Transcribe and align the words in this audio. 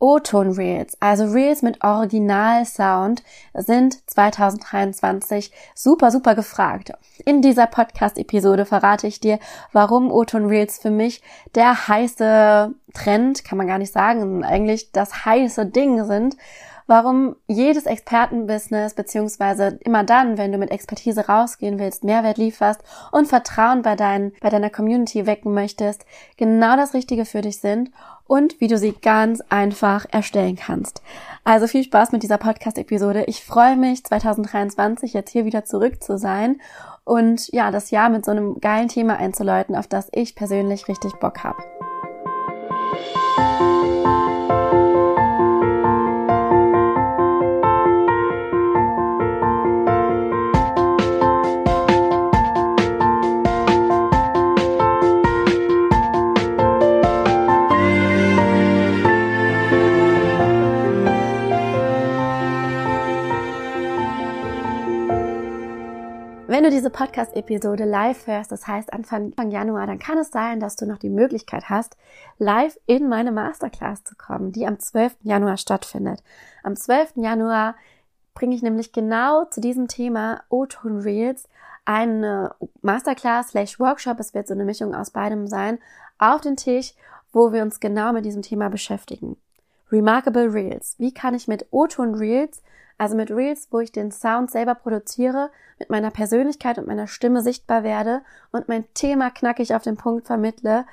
O-Ton 0.00 0.52
Reels, 0.52 0.96
also 1.00 1.24
Reels 1.24 1.62
mit 1.62 1.82
Original-Sound, 1.82 3.22
sind 3.54 4.08
2023 4.08 5.50
super, 5.74 6.10
super 6.12 6.36
gefragt. 6.36 6.92
In 7.24 7.42
dieser 7.42 7.66
Podcast-Episode 7.66 8.64
verrate 8.64 9.08
ich 9.08 9.18
dir, 9.18 9.40
warum 9.72 10.12
O-Ton 10.12 10.46
Reels 10.46 10.78
für 10.78 10.90
mich 10.90 11.20
der 11.56 11.88
heiße 11.88 12.72
Trend, 12.94 13.44
kann 13.44 13.58
man 13.58 13.66
gar 13.66 13.78
nicht 13.78 13.92
sagen, 13.92 14.44
eigentlich 14.44 14.92
das 14.92 15.24
heiße 15.24 15.66
Ding 15.66 16.04
sind, 16.04 16.36
warum 16.88 17.36
jedes 17.46 17.86
Expertenbusiness 17.86 18.94
beziehungsweise 18.94 19.78
immer 19.84 20.02
dann, 20.02 20.38
wenn 20.38 20.50
du 20.50 20.58
mit 20.58 20.72
Expertise 20.72 21.28
rausgehen 21.28 21.78
willst, 21.78 22.02
Mehrwert 22.02 22.38
lieferst 22.38 22.80
und 23.12 23.28
Vertrauen 23.28 23.82
bei, 23.82 23.94
dein, 23.94 24.32
bei 24.40 24.48
deiner 24.48 24.70
Community 24.70 25.26
wecken 25.26 25.54
möchtest, 25.54 26.04
genau 26.36 26.76
das 26.76 26.94
Richtige 26.94 27.26
für 27.26 27.42
dich 27.42 27.58
sind 27.60 27.90
und 28.26 28.60
wie 28.60 28.68
du 28.68 28.78
sie 28.78 28.92
ganz 28.92 29.42
einfach 29.50 30.06
erstellen 30.10 30.56
kannst. 30.56 31.02
Also 31.44 31.66
viel 31.66 31.84
Spaß 31.84 32.12
mit 32.12 32.22
dieser 32.22 32.38
Podcast-Episode. 32.38 33.24
Ich 33.26 33.44
freue 33.44 33.76
mich, 33.76 34.04
2023 34.04 35.12
jetzt 35.12 35.30
hier 35.30 35.44
wieder 35.44 35.64
zurück 35.64 36.02
zu 36.02 36.18
sein 36.18 36.60
und 37.04 37.52
ja, 37.52 37.70
das 37.70 37.90
Jahr 37.90 38.08
mit 38.08 38.24
so 38.24 38.30
einem 38.30 38.60
geilen 38.60 38.88
Thema 38.88 39.16
einzuläuten, 39.18 39.76
auf 39.76 39.86
das 39.86 40.08
ich 40.12 40.34
persönlich 40.34 40.88
richtig 40.88 41.12
Bock 41.20 41.44
habe. 41.44 41.62
Wenn 66.58 66.64
du 66.64 66.70
diese 66.70 66.90
Podcast-Episode 66.90 67.84
live 67.84 68.26
hörst, 68.26 68.50
das 68.50 68.66
heißt 68.66 68.92
Anfang 68.92 69.32
Januar, 69.48 69.86
dann 69.86 70.00
kann 70.00 70.18
es 70.18 70.32
sein, 70.32 70.58
dass 70.58 70.74
du 70.74 70.86
noch 70.86 70.98
die 70.98 71.08
Möglichkeit 71.08 71.70
hast, 71.70 71.96
live 72.38 72.76
in 72.84 73.08
meine 73.08 73.30
Masterclass 73.30 74.02
zu 74.02 74.16
kommen, 74.16 74.50
die 74.50 74.66
am 74.66 74.80
12. 74.80 75.18
Januar 75.22 75.56
stattfindet. 75.56 76.20
Am 76.64 76.74
12. 76.74 77.12
Januar 77.14 77.76
bringe 78.34 78.56
ich 78.56 78.62
nämlich 78.62 78.90
genau 78.90 79.44
zu 79.44 79.60
diesem 79.60 79.86
Thema 79.86 80.42
O-Ton 80.48 81.02
Reels 81.02 81.48
eine 81.84 82.56
Masterclass 82.82 83.50
slash 83.50 83.78
Workshop, 83.78 84.18
es 84.18 84.34
wird 84.34 84.48
so 84.48 84.54
eine 84.54 84.64
Mischung 84.64 84.96
aus 84.96 85.10
beidem 85.10 85.46
sein, 85.46 85.78
auf 86.18 86.40
den 86.40 86.56
Tisch, 86.56 86.94
wo 87.32 87.52
wir 87.52 87.62
uns 87.62 87.78
genau 87.78 88.12
mit 88.12 88.24
diesem 88.24 88.42
Thema 88.42 88.68
beschäftigen. 88.68 89.36
Remarkable 89.90 90.52
Reels. 90.52 90.94
Wie 90.98 91.12
kann 91.12 91.34
ich 91.34 91.48
mit 91.48 91.66
O-Ton 91.70 92.14
Reels 92.14 92.62
also 92.98 93.16
mit 93.16 93.30
Reels, 93.30 93.68
wo 93.70 93.78
ich 93.78 93.92
den 93.92 94.10
Sound 94.10 94.50
selber 94.50 94.74
produziere, 94.74 95.50
mit 95.78 95.88
meiner 95.88 96.10
Persönlichkeit 96.10 96.78
und 96.78 96.88
meiner 96.88 97.06
Stimme 97.06 97.42
sichtbar 97.42 97.84
werde 97.84 98.22
und 98.50 98.68
mein 98.68 98.92
Thema 98.92 99.30
knackig 99.30 99.74
auf 99.74 99.82
den 99.82 99.96
Punkt 99.96 100.26
vermittle. 100.26 100.84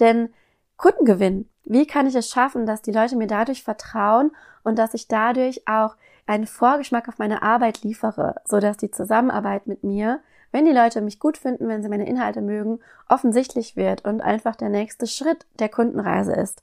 Denn 0.00 0.30
Kundengewinn, 0.78 1.48
wie 1.64 1.86
kann 1.86 2.06
ich 2.06 2.14
es 2.14 2.30
schaffen, 2.30 2.64
dass 2.64 2.80
die 2.80 2.92
Leute 2.92 3.16
mir 3.16 3.26
dadurch 3.26 3.62
vertrauen 3.62 4.32
und 4.64 4.78
dass 4.78 4.94
ich 4.94 5.06
dadurch 5.06 5.68
auch 5.68 5.96
einen 6.26 6.46
Vorgeschmack 6.46 7.08
auf 7.08 7.18
meine 7.18 7.42
Arbeit 7.42 7.82
liefere, 7.82 8.36
so 8.46 8.58
dass 8.58 8.78
die 8.78 8.90
Zusammenarbeit 8.90 9.66
mit 9.66 9.84
mir, 9.84 10.20
wenn 10.52 10.64
die 10.64 10.72
Leute 10.72 11.02
mich 11.02 11.18
gut 11.18 11.36
finden, 11.36 11.68
wenn 11.68 11.82
sie 11.82 11.90
meine 11.90 12.08
Inhalte 12.08 12.40
mögen, 12.40 12.80
offensichtlich 13.08 13.76
wird 13.76 14.04
und 14.06 14.22
einfach 14.22 14.56
der 14.56 14.70
nächste 14.70 15.06
Schritt 15.06 15.46
der 15.58 15.68
Kundenreise 15.68 16.32
ist. 16.32 16.62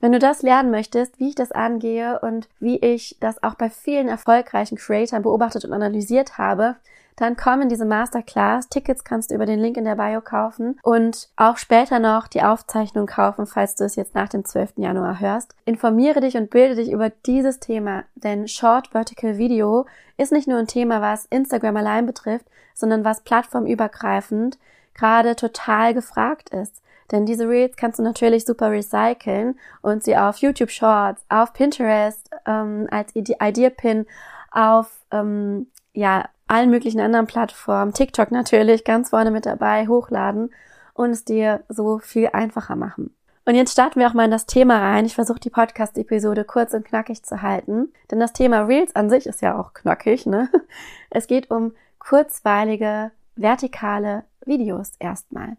Wenn 0.00 0.12
du 0.12 0.18
das 0.18 0.42
lernen 0.42 0.70
möchtest, 0.70 1.20
wie 1.20 1.28
ich 1.28 1.34
das 1.34 1.52
angehe 1.52 2.18
und 2.20 2.48
wie 2.58 2.78
ich 2.78 3.16
das 3.20 3.42
auch 3.42 3.54
bei 3.54 3.68
vielen 3.68 4.08
erfolgreichen 4.08 4.78
Creatoren 4.78 5.22
beobachtet 5.22 5.66
und 5.66 5.74
analysiert 5.74 6.38
habe, 6.38 6.76
dann 7.16 7.36
komm 7.36 7.60
in 7.60 7.68
diese 7.68 7.84
Masterclass. 7.84 8.70
Tickets 8.70 9.04
kannst 9.04 9.30
du 9.30 9.34
über 9.34 9.44
den 9.44 9.58
Link 9.58 9.76
in 9.76 9.84
der 9.84 9.96
Bio 9.96 10.22
kaufen 10.22 10.78
und 10.82 11.28
auch 11.36 11.58
später 11.58 11.98
noch 11.98 12.28
die 12.28 12.42
Aufzeichnung 12.42 13.06
kaufen, 13.06 13.46
falls 13.46 13.74
du 13.74 13.84
es 13.84 13.94
jetzt 13.94 14.14
nach 14.14 14.30
dem 14.30 14.42
12. 14.42 14.72
Januar 14.76 15.20
hörst. 15.20 15.54
Informiere 15.66 16.20
dich 16.20 16.38
und 16.38 16.48
bilde 16.48 16.76
dich 16.76 16.90
über 16.90 17.10
dieses 17.10 17.60
Thema, 17.60 18.04
denn 18.14 18.48
Short 18.48 18.88
Vertical 18.88 19.36
Video 19.36 19.84
ist 20.16 20.32
nicht 20.32 20.48
nur 20.48 20.58
ein 20.58 20.66
Thema, 20.66 21.02
was 21.02 21.26
Instagram 21.26 21.76
allein 21.76 22.06
betrifft, 22.06 22.46
sondern 22.74 23.04
was 23.04 23.20
plattformübergreifend 23.20 24.58
gerade 24.94 25.36
total 25.36 25.92
gefragt 25.92 26.48
ist. 26.50 26.80
Denn 27.10 27.26
diese 27.26 27.48
Reels 27.48 27.76
kannst 27.76 27.98
du 27.98 28.02
natürlich 28.02 28.44
super 28.44 28.70
recyceln 28.70 29.58
und 29.82 30.04
sie 30.04 30.16
auf 30.16 30.36
YouTube 30.38 30.70
Shorts, 30.70 31.24
auf 31.28 31.52
Pinterest 31.52 32.30
ähm, 32.46 32.86
als 32.90 33.14
Idea-Pin, 33.14 34.06
auf 34.50 34.90
ähm, 35.10 35.66
ja 35.92 36.28
allen 36.46 36.70
möglichen 36.70 37.00
anderen 37.00 37.26
Plattformen, 37.26 37.92
TikTok 37.92 38.30
natürlich 38.32 38.84
ganz 38.84 39.10
vorne 39.10 39.30
mit 39.30 39.46
dabei, 39.46 39.86
hochladen 39.86 40.50
und 40.94 41.10
es 41.10 41.24
dir 41.24 41.62
so 41.68 41.98
viel 41.98 42.28
einfacher 42.32 42.76
machen. 42.76 43.14
Und 43.46 43.54
jetzt 43.54 43.72
starten 43.72 43.98
wir 43.98 44.08
auch 44.08 44.14
mal 44.14 44.26
in 44.26 44.30
das 44.30 44.46
Thema 44.46 44.78
rein. 44.78 45.06
Ich 45.06 45.14
versuche 45.14 45.40
die 45.40 45.50
Podcast-Episode 45.50 46.44
kurz 46.44 46.74
und 46.74 46.84
knackig 46.84 47.22
zu 47.22 47.42
halten, 47.42 47.92
denn 48.10 48.20
das 48.20 48.32
Thema 48.32 48.62
Reels 48.62 48.94
an 48.94 49.10
sich 49.10 49.26
ist 49.26 49.42
ja 49.42 49.58
auch 49.58 49.74
knackig. 49.74 50.26
Ne? 50.26 50.48
Es 51.10 51.26
geht 51.26 51.50
um 51.50 51.72
kurzweilige, 51.98 53.10
vertikale 53.36 54.24
Videos 54.44 54.92
erstmal. 54.98 55.56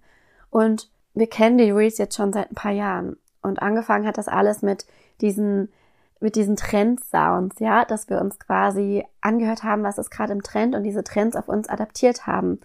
Und 0.49 0.89
wir 1.13 1.27
kennen 1.27 1.57
die 1.57 1.71
Reels 1.71 1.97
jetzt 1.97 2.15
schon 2.15 2.33
seit 2.33 2.51
ein 2.51 2.55
paar 2.55 2.71
Jahren. 2.71 3.17
Und 3.41 3.61
angefangen 3.61 4.05
hat 4.05 4.17
das 4.17 4.27
alles 4.27 4.61
mit 4.61 4.85
diesen, 5.19 5.71
mit 6.19 6.35
diesen 6.35 6.55
Trend-Sounds, 6.55 7.59
ja, 7.59 7.85
dass 7.85 8.09
wir 8.09 8.21
uns 8.21 8.39
quasi 8.39 9.05
angehört 9.19 9.63
haben, 9.63 9.83
was 9.83 9.97
ist 9.97 10.11
gerade 10.11 10.33
im 10.33 10.43
Trend 10.43 10.75
und 10.75 10.83
diese 10.83 11.03
Trends 11.03 11.35
auf 11.35 11.47
uns 11.47 11.67
adaptiert 11.67 12.27
haben. 12.27 12.59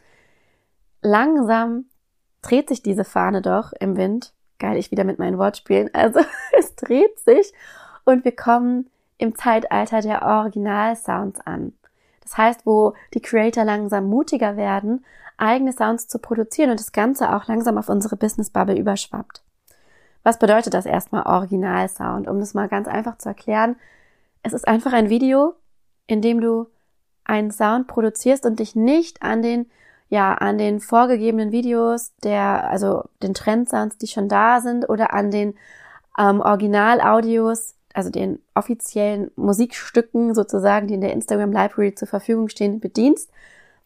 Langsam 1.03 1.87
dreht 2.43 2.69
sich 2.69 2.83
diese 2.83 3.05
Fahne 3.05 3.43
doch 3.43 3.73
im 3.73 3.97
Wind. 3.97 4.33
Geil, 4.59 4.77
ich 4.77 4.91
wieder 4.91 5.05
mit 5.05 5.19
meinen 5.19 5.39
Wortspielen. 5.39 5.91
Also 5.95 6.21
es 6.59 6.75
dreht 6.77 7.19
sich 7.21 7.53
und 8.05 8.25
wir 8.25 8.35
kommen 8.35 8.91
im 9.19 9.35
Zeitalter 9.35 10.03
der 10.03 10.23
Original-Sounds 10.23 11.41
an. 11.41 11.73
Das 12.27 12.37
heißt, 12.37 12.67
wo 12.67 12.95
die 13.15 13.23
Creator 13.23 13.65
langsam 13.65 14.09
mutiger 14.09 14.57
werden, 14.57 15.05
eigene 15.37 15.73
Sounds 15.73 16.09
zu 16.09 16.19
produzieren 16.19 16.71
und 16.71 16.81
das 16.81 16.91
Ganze 16.91 17.35
auch 17.35 17.47
langsam 17.47 17.79
auf 17.79 17.89
unsere 17.89 18.17
Business 18.17 18.51
Bubble 18.51 18.77
überschwappt. 18.77 19.43
Was 20.25 20.41
bedeutet 20.41 20.75
das 20.75 20.87
erstmal 20.87 21.23
Original-Sound? 21.23 22.27
Um 22.27 22.41
das 22.41 22.53
mal 22.53 22.69
ganz 22.69 22.89
einfach 22.89 23.17
zu 23.19 23.29
erklären, 23.29 23.77
es 24.43 24.53
ist 24.53 24.67
einfach 24.67 24.93
ein 24.93 25.09
Video, 25.09 25.55
in 26.09 26.21
dem 26.21 26.41
du 26.41 26.67
einen 27.25 27.53
Sound 27.53 27.87
produzierst 27.87 28.45
und 28.45 28.59
dich 28.59 28.75
nicht 28.75 29.23
an 29.23 29.41
den 29.43 29.71
ja, 30.09 30.35
an 30.35 30.57
den 30.57 30.79
vorgegebenen 30.79 31.51
Videos 31.51 32.13
der, 32.23 32.71
also 32.71 33.05
den 33.25 33.35
Trendsounds, 33.35 33.99
die 33.99 34.07
schon 34.07 34.29
da 34.29 34.61
sind, 34.61 34.89
oder 34.89 35.13
an 35.13 35.33
den 35.33 35.57
ähm, 36.17 36.41
Original-Audios, 36.41 37.75
also 37.97 38.11
den 38.11 38.41
offiziellen 38.55 39.31
Musikstücken 39.37 40.35
sozusagen, 40.35 40.87
die 40.87 40.95
in 40.95 41.01
der 41.01 41.13
Instagram 41.13 41.51
Library 41.51 41.95
zur 41.95 42.09
Verfügung 42.09 42.49
stehen, 42.49 42.79
bedienst, 42.79 43.31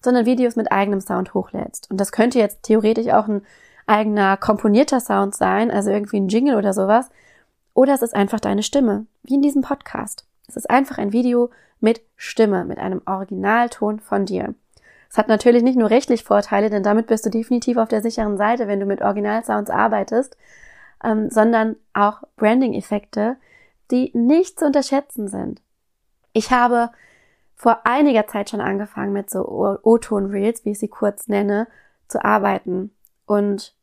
sondern 0.02 0.26
Videos 0.26 0.56
mit 0.56 0.72
eigenem 0.72 1.00
Sound 1.00 1.32
hochlädst. 1.32 1.90
Und 1.90 1.98
das 2.00 2.10
könnte 2.10 2.38
jetzt 2.38 2.64
theoretisch 2.64 3.08
auch 3.08 3.28
ein 3.28 3.42
eigener 3.86 4.36
komponierter 4.36 4.98
Sound 4.98 5.34
sein, 5.34 5.70
also 5.70 5.90
irgendwie 5.90 6.18
ein 6.18 6.28
Jingle 6.28 6.56
oder 6.56 6.72
sowas. 6.72 7.08
Oder 7.72 7.94
es 7.94 8.02
ist 8.02 8.14
einfach 8.14 8.40
deine 8.40 8.64
Stimme, 8.64 9.06
wie 9.22 9.34
in 9.34 9.42
diesem 9.42 9.62
Podcast. 9.62 10.26
Es 10.48 10.56
ist 10.56 10.68
einfach 10.68 10.98
ein 10.98 11.12
Video 11.12 11.50
mit 11.78 12.02
Stimme, 12.16 12.64
mit 12.64 12.78
einem 12.78 13.02
Originalton 13.06 14.00
von 14.00 14.26
dir. 14.26 14.54
Es 15.08 15.18
hat 15.18 15.28
natürlich 15.28 15.62
nicht 15.62 15.78
nur 15.78 15.90
rechtlich 15.90 16.24
Vorteile, 16.24 16.68
denn 16.68 16.82
damit 16.82 17.06
bist 17.06 17.24
du 17.26 17.30
definitiv 17.30 17.76
auf 17.76 17.88
der 17.88 18.02
sicheren 18.02 18.36
Seite, 18.36 18.66
wenn 18.66 18.80
du 18.80 18.86
mit 18.86 19.02
Originalsounds 19.02 19.70
arbeitest, 19.70 20.36
ähm, 21.04 21.30
sondern 21.30 21.76
auch 21.94 22.22
Branding-Effekte, 22.36 23.36
die 23.90 24.10
nicht 24.14 24.58
zu 24.58 24.66
unterschätzen 24.66 25.28
sind. 25.28 25.62
Ich 26.32 26.50
habe 26.50 26.90
vor 27.56 27.80
einiger 27.84 28.26
Zeit 28.26 28.50
schon 28.50 28.60
angefangen 28.60 29.12
mit 29.12 29.28
so 29.28 29.46
O-Ton-Reels, 29.82 30.64
wie 30.64 30.70
ich 30.70 30.78
sie 30.78 30.88
kurz 30.88 31.28
nenne, 31.28 31.68
zu 32.08 32.24
arbeiten. 32.24 32.90
Und 33.26 33.74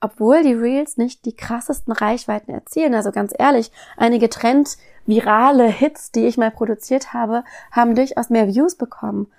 obwohl 0.00 0.42
die 0.42 0.54
Reels 0.54 0.96
nicht 0.96 1.24
die 1.24 1.34
krassesten 1.34 1.92
Reichweiten 1.92 2.52
erzielen, 2.52 2.94
also 2.94 3.10
ganz 3.10 3.34
ehrlich, 3.36 3.72
einige 3.96 4.30
Trend-virale 4.30 5.66
Hits, 5.66 6.12
die 6.12 6.26
ich 6.26 6.38
mal 6.38 6.52
produziert 6.52 7.12
habe, 7.12 7.42
haben 7.72 7.96
durchaus 7.96 8.30
mehr 8.30 8.46
Views 8.46 8.76
bekommen. 8.76 9.32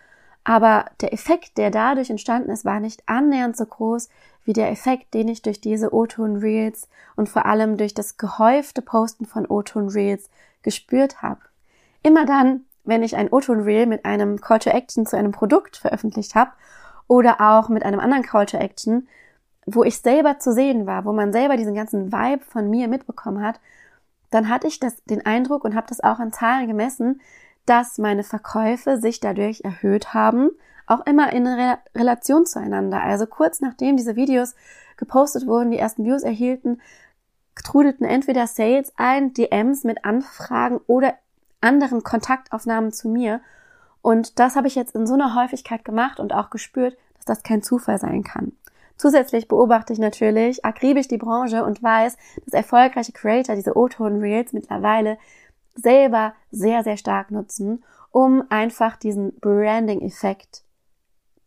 Aber 0.49 0.85
der 1.01 1.13
Effekt, 1.13 1.59
der 1.59 1.69
dadurch 1.69 2.09
entstanden 2.09 2.49
ist, 2.49 2.65
war 2.65 2.79
nicht 2.79 3.03
annähernd 3.05 3.55
so 3.55 3.67
groß 3.67 4.09
wie 4.45 4.53
der 4.53 4.71
Effekt, 4.71 5.13
den 5.13 5.27
ich 5.27 5.43
durch 5.43 5.61
diese 5.61 5.93
O-Ton-Reels 5.93 6.89
und 7.15 7.29
vor 7.29 7.45
allem 7.45 7.77
durch 7.77 7.93
das 7.93 8.17
gehäufte 8.17 8.81
Posten 8.81 9.27
von 9.27 9.45
O-Ton-Reels 9.45 10.27
gespürt 10.63 11.21
habe. 11.21 11.41
Immer 12.01 12.25
dann, 12.25 12.61
wenn 12.83 13.03
ich 13.03 13.15
ein 13.15 13.29
O-Ton-Reel 13.29 13.85
mit 13.85 14.05
einem 14.05 14.41
Call 14.41 14.57
to 14.57 14.71
Action 14.71 15.05
zu 15.05 15.15
einem 15.15 15.33
Produkt 15.33 15.77
veröffentlicht 15.77 16.33
habe 16.33 16.49
oder 17.07 17.41
auch 17.41 17.69
mit 17.69 17.83
einem 17.83 17.99
anderen 17.99 18.23
Call 18.23 18.47
to 18.47 18.57
Action, 18.57 19.07
wo 19.67 19.83
ich 19.83 19.99
selber 19.99 20.39
zu 20.39 20.51
sehen 20.51 20.87
war, 20.87 21.05
wo 21.05 21.13
man 21.13 21.31
selber 21.31 21.57
diesen 21.57 21.75
ganzen 21.75 22.11
Vibe 22.11 22.43
von 22.43 22.71
mir 22.71 22.87
mitbekommen 22.87 23.43
hat, 23.43 23.59
dann 24.31 24.49
hatte 24.49 24.65
ich 24.65 24.79
das, 24.79 25.03
den 25.03 25.23
Eindruck 25.23 25.63
und 25.63 25.75
habe 25.75 25.85
das 25.87 26.03
auch 26.03 26.19
in 26.19 26.33
Zahlen 26.33 26.67
gemessen, 26.67 27.21
dass 27.69 27.99
meine 27.99 28.23
Verkäufe 28.23 28.97
sich 28.97 29.19
dadurch 29.19 29.61
erhöht 29.63 30.15
haben, 30.15 30.49
auch 30.87 31.05
immer 31.05 31.31
in 31.31 31.45
Re 31.45 31.77
Relation 31.95 32.47
zueinander. 32.47 32.99
Also 33.03 33.27
kurz 33.27 33.61
nachdem 33.61 33.95
diese 33.95 34.15
Videos 34.15 34.55
gepostet 34.97 35.45
wurden, 35.45 35.69
die 35.69 35.77
ersten 35.77 36.03
Views 36.03 36.23
erhielten, 36.23 36.81
trudelten 37.63 38.07
entweder 38.07 38.47
Sales 38.47 38.91
ein, 38.97 39.33
DMs 39.33 39.83
mit 39.83 40.03
Anfragen 40.03 40.79
oder 40.87 41.13
anderen 41.61 42.01
Kontaktaufnahmen 42.01 42.91
zu 42.91 43.07
mir. 43.07 43.39
Und 44.01 44.39
das 44.39 44.55
habe 44.55 44.67
ich 44.67 44.73
jetzt 44.73 44.95
in 44.95 45.05
so 45.05 45.13
einer 45.13 45.35
Häufigkeit 45.35 45.85
gemacht 45.85 46.19
und 46.19 46.33
auch 46.33 46.49
gespürt, 46.49 46.97
dass 47.17 47.25
das 47.25 47.43
kein 47.43 47.61
Zufall 47.61 47.99
sein 47.99 48.23
kann. 48.23 48.53
Zusätzlich 48.97 49.47
beobachte 49.47 49.93
ich 49.93 49.99
natürlich 49.99 50.65
akribisch 50.65 51.07
die 51.07 51.17
Branche 51.17 51.63
und 51.63 51.83
weiß, 51.83 52.17
dass 52.45 52.53
erfolgreiche 52.53 53.11
Creator 53.11 53.55
diese 53.55 53.77
O-Ton-Reels 53.77 54.53
mittlerweile 54.53 55.19
selber 55.81 56.33
sehr, 56.51 56.83
sehr 56.83 56.97
stark 56.97 57.31
nutzen, 57.31 57.83
um 58.11 58.43
einfach 58.49 58.95
diesen 58.95 59.39
Branding-Effekt, 59.39 60.63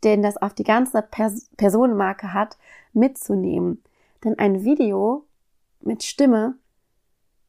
den 0.04 0.22
das 0.22 0.36
auf 0.36 0.54
die 0.54 0.64
ganze 0.64 1.02
Pers 1.02 1.48
Personenmarke 1.56 2.32
hat, 2.32 2.56
mitzunehmen. 2.92 3.82
Denn 4.24 4.38
ein 4.38 4.64
Video 4.64 5.26
mit 5.80 6.02
Stimme 6.02 6.54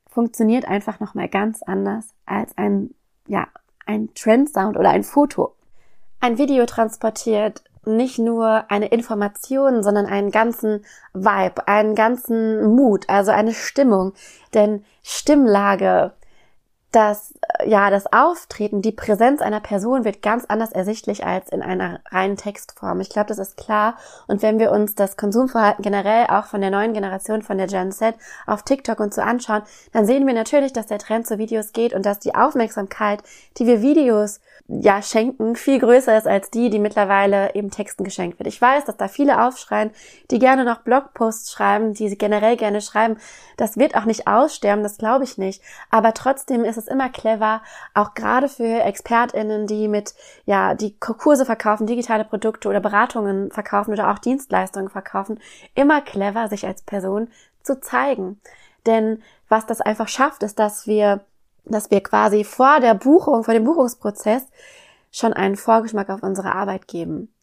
funktioniert 0.08 0.66
einfach 0.66 1.00
nochmal 1.00 1.30
ganz 1.30 1.64
anders 1.64 2.14
als 2.26 2.58
ein, 2.58 2.94
ja, 3.28 3.48
ein 3.86 4.14
Trendsound 4.14 4.78
oder 4.78 4.90
ein 4.90 5.04
Foto. 5.04 5.56
Ein 6.20 6.38
Video 6.38 6.66
transportiert 6.66 7.64
nicht 7.86 8.18
nur 8.18 8.72
eine 8.72 8.88
Information, 8.88 9.84
sondern 9.84 10.06
einen 10.06 10.32
ganzen 10.32 10.86
Vibe, 11.14 11.68
einen 11.68 11.96
ganzen 11.96 12.76
Mut, 12.76 13.10
also 13.10 13.32
eine 13.32 13.54
Stimmung. 13.54 14.14
Denn 14.54 14.86
Stimmlage, 15.04 16.14
das, 16.94 17.34
ja, 17.66 17.90
das 17.90 18.12
Auftreten, 18.14 18.84
die 18.84 18.92
Präsenz 18.92 19.42
einer 19.42 19.60
Person 19.60 20.06
wird 20.06 20.22
ganz 20.22 20.46
anders 20.46 20.72
ersichtlich 20.72 21.26
als 21.26 21.50
in 21.50 21.64
einer 21.64 22.00
reinen 22.12 22.38
Textform. 22.38 23.02
Ich 23.02 23.10
glaube, 23.10 23.28
das 23.28 23.40
ist 23.40 23.58
klar. 23.58 23.98
Und 24.28 24.44
wenn 24.44 24.60
wir 24.60 24.72
uns 24.72 24.94
das 24.94 25.18
Konsumverhalten 25.18 25.82
generell 25.82 26.28
auch 26.28 26.46
von 26.46 26.62
der 26.62 26.70
neuen 26.70 26.94
Generation, 26.94 27.42
von 27.42 27.58
der 27.58 27.68
Gen 27.68 27.92
Z 27.92 28.16
auf 28.46 28.62
TikTok 28.62 29.00
und 29.00 29.14
so 29.14 29.22
anschauen, 29.22 29.64
dann 29.92 30.06
sehen 30.06 30.28
wir 30.28 30.36
natürlich, 30.36 30.72
dass 30.72 30.86
der 30.86 31.00
Trend 31.00 31.26
zu 31.26 31.40
Videos 31.40 31.74
geht 31.74 31.94
und 31.94 32.06
dass 32.06 32.20
die 32.20 32.36
Aufmerksamkeit, 32.36 33.24
die 33.58 33.66
wir 33.66 33.82
Videos 33.82 34.40
ja, 34.68 35.02
schenken, 35.02 35.56
viel 35.56 35.80
größer 35.80 36.18
ist 36.18 36.28
als 36.28 36.50
die, 36.50 36.70
die 36.70 36.80
mittlerweile 36.80 37.54
eben 37.54 37.70
Texten 37.70 38.04
geschenkt 38.04 38.40
wird. 38.40 38.48
Ich 38.48 38.62
weiß, 38.62 38.86
dass 38.86 38.96
da 38.96 39.08
viele 39.10 39.46
aufschreien, 39.46 39.92
die 40.32 40.40
gerne 40.40 40.64
noch 40.64 40.82
Blogposts 40.82 41.52
schreiben, 41.52 41.94
die 41.94 42.08
sie 42.08 42.18
generell 42.18 42.56
gerne 42.56 42.80
schreiben. 42.80 43.18
Das 43.58 43.78
wird 43.78 43.96
auch 43.96 44.06
nicht 44.06 44.28
aussterben, 44.28 44.84
das 44.84 44.98
glaube 44.98 45.26
ich 45.26 45.38
nicht. 45.38 45.62
Aber 45.90 46.14
trotzdem 46.14 46.64
ist 46.64 46.78
es 46.78 46.83
immer 46.88 47.10
clever, 47.10 47.62
auch 47.94 48.14
gerade 48.14 48.48
für 48.48 48.84
ExpertInnen, 48.84 49.68
die 49.68 49.88
mit, 49.88 50.14
ja, 50.46 50.74
die 50.74 50.98
Kurse 50.98 51.46
verkaufen, 51.46 51.88
digitale 51.88 52.26
Produkte 52.26 52.70
oder 52.70 52.80
Beratungen 52.80 53.52
verkaufen 53.52 53.92
oder 53.92 54.12
auch 54.12 54.20
Dienstleistungen 54.20 54.90
verkaufen, 54.90 55.40
immer 55.76 56.02
clever, 56.02 56.48
sich 56.50 56.66
als 56.66 56.82
Person 56.82 57.30
zu 57.64 57.80
zeigen. 57.80 58.40
Denn 58.86 59.22
was 59.50 59.66
das 59.66 59.82
einfach 59.82 60.08
schafft, 60.08 60.44
ist, 60.44 60.60
dass 60.60 60.88
wir 60.88 61.22
dass 61.66 61.92
wir 61.92 62.02
quasi 62.02 62.44
vor 62.44 62.80
der 62.80 62.94
Buchung, 62.94 63.44
vor 63.44 63.54
dem 63.54 63.64
Buchungsprozess 63.64 64.44
schon 65.12 65.34
einen 65.34 65.56
Vorgeschmack 65.56 66.10
auf 66.10 66.24
unsere 66.24 66.54
Arbeit 66.54 66.88
geben. 66.88 67.34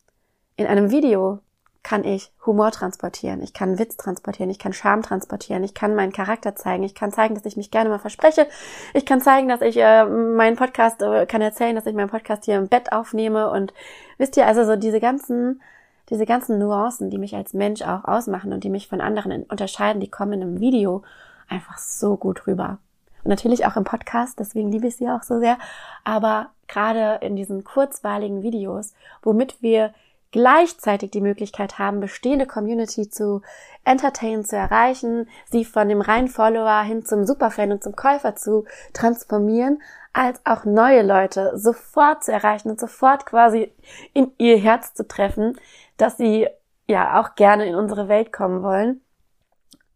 In 0.57 0.67
einem 0.67 0.91
Video 0.91 1.41
kann 1.83 2.05
ich 2.05 2.31
Humor 2.45 2.71
transportieren, 2.71 3.43
ich 3.43 3.55
kann 3.55 3.79
Witz 3.79 3.97
transportieren, 3.97 4.51
ich 4.51 4.59
kann 4.59 4.73
Charme 4.73 5.03
transportieren, 5.03 5.65
ich 5.65 5.73
kann 5.73 5.95
meinen 5.95 6.13
Charakter 6.13 6.55
zeigen, 6.55 6.83
ich 6.83 6.95
kann 6.95 7.11
zeigen, 7.11 7.35
dass 7.35 7.47
ich 7.47 7.57
mich 7.57 7.71
gerne 7.71 7.89
mal 7.89 7.99
verspreche, 7.99 8.47
ich 8.93 9.07
kann 9.07 9.21
zeigen, 9.21 9.49
dass 9.49 9.63
ich 9.63 9.79
äh, 9.79 10.05
meinen 10.05 10.57
Podcast, 10.57 11.01
äh, 11.01 11.25
kann 11.27 11.41
erzählen, 11.41 11.75
dass 11.75 11.87
ich 11.87 11.95
meinen 11.95 12.11
Podcast 12.11 12.45
hier 12.45 12.59
im 12.59 12.69
Bett 12.69 12.93
aufnehme 12.93 13.51
und 13.51 13.73
wisst 14.19 14.37
ihr, 14.37 14.47
also 14.47 14.65
so 14.65 14.77
diese 14.77 15.01
ganzen, 15.01 15.63
diese 16.11 16.27
ganzen 16.27 16.59
Nuancen, 16.59 17.09
die 17.09 17.19
mich 17.19 17.35
als 17.35 17.55
Mensch 17.55 17.83
auch 17.83 18.05
ausmachen 18.05 18.53
und 18.53 18.63
die 18.63 18.71
mich 18.71 18.89
von 18.89 19.01
anderen 19.01 19.45
unterscheiden, 19.45 20.01
die 20.01 20.11
kommen 20.11 20.35
einem 20.35 20.61
Video 20.61 21.03
einfach 21.49 21.79
so 21.79 22.17
gut 22.17 22.47
rüber. 22.47 22.79
Und 23.23 23.31
natürlich 23.31 23.67
auch 23.67 23.77
im 23.77 23.85
Podcast, 23.85 24.39
deswegen 24.39 24.71
liebe 24.71 24.87
ich 24.87 24.97
sie 24.97 25.09
auch 25.09 25.23
so 25.23 25.41
sehr. 25.41 25.59
Aber 26.05 26.51
gerade 26.69 27.25
in 27.25 27.37
diesen 27.37 27.65
kurzweiligen 27.65 28.43
Videos, 28.43 28.95
womit 29.23 29.61
wir 29.61 29.93
gleichzeitig 30.33 31.11
die 31.11 31.21
Möglichkeit 31.21 31.79
haben, 31.79 32.01
bestehende 32.01 32.47
Community 32.47 33.09
zu 33.09 33.43
entertainen, 33.85 34.45
zu 34.45 34.57
erreichen, 34.57 35.29
sie 35.51 35.65
von 35.65 35.89
dem 35.89 36.01
reinen 36.01 36.29
Follower 36.29 36.83
hin 36.83 37.05
zum 37.05 37.27
Superfan 37.27 37.73
und 37.73 37.83
zum 37.83 37.97
Käufer 37.97 38.37
zu 38.37 38.65
transformieren, 38.93 39.83
als 40.13 40.41
auch 40.45 40.65
neue 40.65 41.03
Leute 41.03 41.53
sofort 41.57 42.25
zu 42.25 42.33
erreichen 42.33 42.71
und 42.71 42.81
sofort 42.81 43.27
quasi 43.27 43.73
in 44.13 44.33
ihr 44.39 44.59
Herz 44.59 44.95
zu 44.95 45.07
treffen, 45.07 45.59
dass 45.97 46.17
sie 46.17 46.49
ja 46.87 47.21
auch 47.21 47.35
gerne 47.37 47.67
in 47.67 47.75
unsere 47.75 48.09
Welt 48.09 48.33
kommen 48.33 48.63
wollen. 48.63 49.01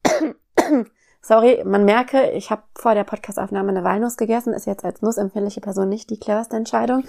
Sorry, 1.21 1.63
man 1.65 1.85
merke, 1.85 2.31
ich 2.33 2.51
habe 2.51 2.63
vor 2.75 2.95
der 2.95 3.05
Podcastaufnahme 3.05 3.71
eine 3.71 3.83
Walnuss 3.83 4.17
gegessen, 4.17 4.53
ist 4.53 4.67
jetzt 4.67 4.85
als 4.85 5.01
nussempfindliche 5.01 5.63
Person 5.63 5.89
nicht 5.89 6.11
die 6.11 6.21
cleverste 6.21 6.57
Entscheidung. 6.57 7.05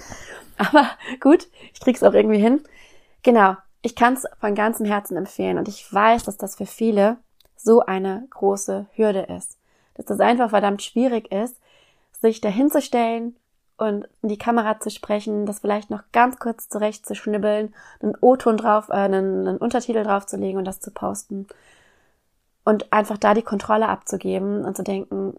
Aber 0.58 0.88
gut, 1.20 1.48
ich 1.74 1.82
krieg's 1.82 2.02
auch 2.02 2.14
irgendwie 2.14 2.40
hin. 2.40 2.64
Genau, 3.26 3.56
ich 3.82 3.96
kann 3.96 4.14
es 4.14 4.28
von 4.40 4.54
ganzem 4.54 4.86
Herzen 4.86 5.18
empfehlen 5.18 5.58
und 5.58 5.68
ich 5.68 5.92
weiß, 5.92 6.26
dass 6.26 6.38
das 6.38 6.58
für 6.58 6.68
viele 6.68 7.18
so 7.58 7.80
eine 7.80 8.28
große 8.30 8.86
Hürde 8.94 9.22
ist. 9.22 9.58
Dass 9.96 10.06
das 10.06 10.20
einfach 10.20 10.52
verdammt 10.52 10.84
schwierig 10.84 11.32
ist, 11.32 11.60
sich 12.22 12.40
dahinzustellen 12.40 13.36
und 13.78 14.08
in 14.22 14.30
die 14.30 14.38
Kamera 14.38 14.80
zu 14.80 14.92
sprechen, 14.92 15.48
das 15.48 15.62
vielleicht 15.62 15.90
noch 15.90 16.04
ganz 16.12 16.38
kurz 16.38 16.70
zurecht 16.70 17.08
zu 17.08 17.16
schnibbeln, 17.16 17.74
einen 18.00 18.16
O-Ton 18.22 18.58
drauf, 18.58 18.90
äh, 18.90 18.94
einen, 18.94 19.48
einen 19.48 19.58
Untertitel 19.58 20.04
draufzulegen 20.04 20.60
und 20.60 20.66
das 20.66 20.80
zu 20.80 20.92
posten 20.92 21.48
und 22.64 22.94
einfach 22.94 23.18
da 23.18 23.34
die 23.34 23.42
Kontrolle 23.42 23.90
abzugeben 23.90 24.64
und 24.64 24.78
zu 24.78 24.84
denken, 24.84 25.36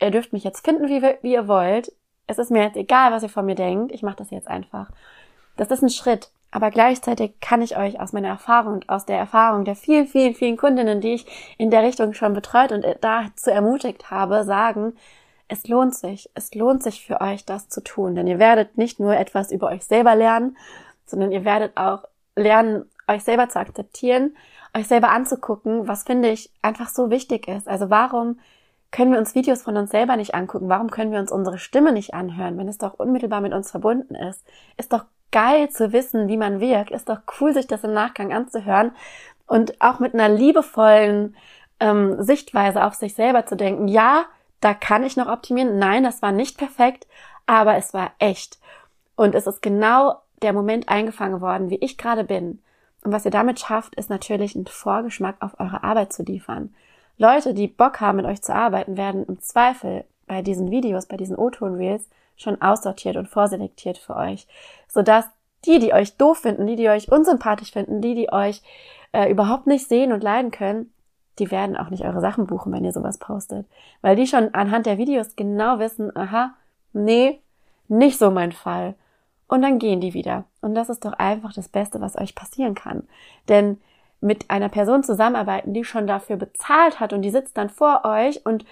ihr 0.00 0.12
dürft 0.12 0.32
mich 0.32 0.44
jetzt 0.44 0.64
finden, 0.64 0.86
wie, 0.86 1.02
wie 1.22 1.32
ihr 1.32 1.48
wollt. 1.48 1.90
Es 2.28 2.38
ist 2.38 2.52
mir 2.52 2.62
jetzt 2.62 2.76
egal, 2.76 3.10
was 3.10 3.24
ihr 3.24 3.28
von 3.28 3.46
mir 3.46 3.56
denkt. 3.56 3.90
Ich 3.90 4.04
mache 4.04 4.16
das 4.16 4.30
jetzt 4.30 4.46
einfach. 4.46 4.92
Das 5.56 5.72
ist 5.72 5.82
ein 5.82 5.90
Schritt. 5.90 6.30
Aber 6.56 6.70
gleichzeitig 6.70 7.38
kann 7.42 7.60
ich 7.60 7.76
euch 7.76 8.00
aus 8.00 8.14
meiner 8.14 8.28
Erfahrung 8.28 8.72
und 8.72 8.88
aus 8.88 9.04
der 9.04 9.18
Erfahrung 9.18 9.66
der 9.66 9.76
vielen, 9.76 10.06
vielen, 10.06 10.34
vielen 10.34 10.56
Kundinnen, 10.56 11.02
die 11.02 11.12
ich 11.12 11.26
in 11.58 11.70
der 11.70 11.82
Richtung 11.82 12.14
schon 12.14 12.32
betreut 12.32 12.72
und 12.72 12.86
dazu 13.02 13.50
ermutigt 13.50 14.10
habe, 14.10 14.42
sagen, 14.44 14.94
es 15.48 15.68
lohnt 15.68 15.94
sich. 15.94 16.30
Es 16.34 16.54
lohnt 16.54 16.82
sich 16.82 17.04
für 17.04 17.20
euch, 17.20 17.44
das 17.44 17.68
zu 17.68 17.82
tun. 17.84 18.14
Denn 18.14 18.26
ihr 18.26 18.38
werdet 18.38 18.78
nicht 18.78 18.98
nur 18.98 19.14
etwas 19.14 19.52
über 19.52 19.68
euch 19.68 19.84
selber 19.84 20.14
lernen, 20.14 20.56
sondern 21.04 21.30
ihr 21.30 21.44
werdet 21.44 21.76
auch 21.76 22.04
lernen, 22.36 22.88
euch 23.06 23.22
selber 23.22 23.50
zu 23.50 23.60
akzeptieren 23.60 24.32
euch 24.76 24.86
selber 24.86 25.10
anzugucken, 25.10 25.88
was 25.88 26.04
finde 26.04 26.30
ich 26.30 26.50
einfach 26.62 26.88
so 26.88 27.10
wichtig 27.10 27.48
ist. 27.48 27.66
Also 27.66 27.88
warum 27.90 28.38
können 28.90 29.10
wir 29.12 29.18
uns 29.18 29.34
Videos 29.34 29.62
von 29.62 29.76
uns 29.76 29.90
selber 29.90 30.16
nicht 30.16 30.34
angucken? 30.34 30.68
Warum 30.68 30.90
können 30.90 31.12
wir 31.12 31.18
uns 31.18 31.32
unsere 31.32 31.58
Stimme 31.58 31.92
nicht 31.92 32.14
anhören, 32.14 32.58
wenn 32.58 32.68
es 32.68 32.78
doch 32.78 32.94
unmittelbar 32.94 33.40
mit 33.40 33.52
uns 33.52 33.70
verbunden 33.70 34.14
ist? 34.14 34.44
Ist 34.76 34.92
doch 34.92 35.06
geil 35.32 35.68
zu 35.70 35.92
wissen, 35.92 36.28
wie 36.28 36.36
man 36.36 36.60
wirkt. 36.60 36.90
Ist 36.90 37.08
doch 37.08 37.20
cool, 37.40 37.52
sich 37.52 37.66
das 37.66 37.84
im 37.84 37.92
Nachgang 37.92 38.32
anzuhören 38.32 38.92
und 39.46 39.80
auch 39.80 39.98
mit 39.98 40.14
einer 40.14 40.28
liebevollen 40.28 41.36
ähm, 41.80 42.22
Sichtweise 42.22 42.84
auf 42.84 42.94
sich 42.94 43.14
selber 43.14 43.46
zu 43.46 43.56
denken. 43.56 43.88
Ja, 43.88 44.24
da 44.60 44.74
kann 44.74 45.04
ich 45.04 45.16
noch 45.16 45.28
optimieren. 45.28 45.78
Nein, 45.78 46.04
das 46.04 46.22
war 46.22 46.32
nicht 46.32 46.58
perfekt, 46.58 47.06
aber 47.46 47.76
es 47.76 47.94
war 47.94 48.12
echt. 48.18 48.58
Und 49.14 49.34
es 49.34 49.46
ist 49.46 49.62
genau 49.62 50.20
der 50.42 50.52
Moment 50.52 50.88
eingefangen 50.88 51.40
worden, 51.40 51.70
wie 51.70 51.76
ich 51.76 51.98
gerade 51.98 52.24
bin. 52.24 52.60
Und 53.02 53.12
was 53.12 53.24
ihr 53.24 53.30
damit 53.30 53.60
schafft, 53.60 53.94
ist 53.94 54.10
natürlich 54.10 54.56
einen 54.56 54.66
Vorgeschmack 54.66 55.36
auf 55.40 55.58
eure 55.60 55.84
Arbeit 55.84 56.12
zu 56.12 56.22
liefern. 56.22 56.74
Leute, 57.18 57.54
die 57.54 57.68
Bock 57.68 58.00
haben, 58.00 58.16
mit 58.16 58.26
euch 58.26 58.42
zu 58.42 58.54
arbeiten, 58.54 58.96
werden 58.96 59.24
im 59.26 59.40
Zweifel 59.40 60.04
bei 60.26 60.42
diesen 60.42 60.70
Videos, 60.70 61.06
bei 61.06 61.16
diesen 61.16 61.36
O-Ton-Reels 61.36 62.08
schon 62.36 62.60
aussortiert 62.60 63.16
und 63.16 63.28
vorselektiert 63.28 63.98
für 63.98 64.16
euch, 64.16 64.46
sodass 64.88 65.24
die, 65.64 65.78
die 65.78 65.92
euch 65.92 66.16
doof 66.16 66.38
finden, 66.38 66.66
die, 66.66 66.76
die 66.76 66.88
euch 66.88 67.10
unsympathisch 67.10 67.72
finden, 67.72 68.00
die, 68.00 68.14
die 68.14 68.32
euch 68.32 68.62
äh, 69.12 69.30
überhaupt 69.30 69.66
nicht 69.66 69.88
sehen 69.88 70.12
und 70.12 70.22
leiden 70.22 70.50
können, 70.50 70.92
die 71.38 71.50
werden 71.50 71.76
auch 71.76 71.90
nicht 71.90 72.04
eure 72.04 72.20
Sachen 72.20 72.46
buchen, 72.46 72.72
wenn 72.72 72.84
ihr 72.84 72.92
sowas 72.92 73.18
postet. 73.18 73.66
Weil 74.00 74.16
die 74.16 74.26
schon 74.26 74.54
anhand 74.54 74.86
der 74.86 74.98
Videos 74.98 75.36
genau 75.36 75.78
wissen, 75.78 76.16
aha, 76.16 76.54
nee, 76.92 77.40
nicht 77.88 78.18
so 78.18 78.30
mein 78.30 78.52
Fall 78.52 78.94
und 79.48 79.62
dann 79.62 79.78
gehen 79.78 80.00
die 80.00 80.14
wieder. 80.14 80.44
Und 80.60 80.74
das 80.74 80.88
ist 80.88 81.04
doch 81.04 81.12
einfach 81.14 81.52
das 81.52 81.68
Beste, 81.68 82.00
was 82.00 82.16
euch 82.18 82.34
passieren 82.34 82.74
kann. 82.74 83.04
Denn 83.48 83.78
mit 84.20 84.50
einer 84.50 84.68
Person 84.68 85.04
zusammenarbeiten, 85.04 85.74
die 85.74 85.84
schon 85.84 86.06
dafür 86.06 86.36
bezahlt 86.36 87.00
hat 87.00 87.12
und 87.12 87.22
die 87.22 87.30
sitzt 87.30 87.56
dann 87.56 87.70
vor 87.70 88.04
euch 88.04 88.44
und 88.44 88.64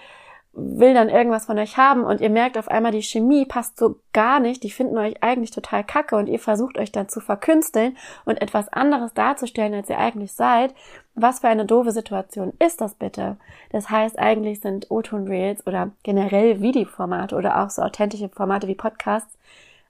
will 0.55 0.93
dann 0.93 1.09
irgendwas 1.09 1.45
von 1.45 1.59
euch 1.59 1.75
haben 1.75 2.05
und 2.05 2.21
ihr 2.21 2.29
merkt 2.29 2.57
auf 2.57 2.69
einmal, 2.69 2.93
die 2.93 3.01
Chemie 3.01 3.45
passt 3.45 3.77
so 3.77 3.99
gar 4.13 4.39
nicht, 4.39 4.63
die 4.63 4.71
finden 4.71 4.97
euch 4.97 5.21
eigentlich 5.21 5.51
total 5.51 5.83
kacke 5.83 6.15
und 6.15 6.27
ihr 6.27 6.39
versucht 6.39 6.77
euch 6.77 6.93
dann 6.93 7.09
zu 7.09 7.19
verkünsteln 7.19 7.97
und 8.23 8.41
etwas 8.41 8.69
anderes 8.69 9.13
darzustellen, 9.13 9.73
als 9.73 9.89
ihr 9.89 9.99
eigentlich 9.99 10.31
seid. 10.31 10.73
Was 11.13 11.39
für 11.39 11.49
eine 11.49 11.65
doofe 11.65 11.91
Situation 11.91 12.53
ist 12.59 12.79
das 12.79 12.95
bitte? 12.95 13.35
Das 13.71 13.89
heißt, 13.89 14.17
eigentlich 14.17 14.61
sind 14.61 14.89
O-Ton-Reels 14.89 15.67
oder 15.67 15.91
generell 16.03 16.61
Videoformate 16.61 17.35
oder 17.35 17.61
auch 17.61 17.69
so 17.69 17.81
authentische 17.81 18.29
Formate 18.29 18.67
wie 18.67 18.75
Podcasts 18.75 19.37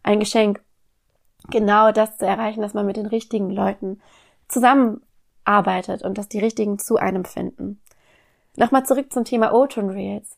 ein 0.01 0.19
Geschenk, 0.19 0.61
genau 1.51 1.91
das 1.91 2.17
zu 2.17 2.25
erreichen, 2.25 2.61
dass 2.61 2.73
man 2.73 2.87
mit 2.87 2.97
den 2.97 3.05
richtigen 3.05 3.51
Leuten 3.51 4.01
zusammenarbeitet 4.47 6.01
und 6.01 6.17
dass 6.17 6.27
die 6.27 6.39
richtigen 6.39 6.79
zu 6.79 6.97
einem 6.97 7.23
finden. 7.23 7.79
Nochmal 8.55 8.85
zurück 8.85 9.13
zum 9.13 9.25
Thema 9.25 9.53
O-Ton 9.53 9.91
Reels 9.91 10.37